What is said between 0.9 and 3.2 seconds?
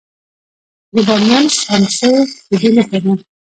د بامیان سمڅې د دې نښه ده